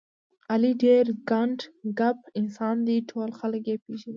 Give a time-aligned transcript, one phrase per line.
[0.51, 1.59] علي ډېر ګنډ
[1.99, 4.09] کپ انسان دی، ټول خلک یې پېژني.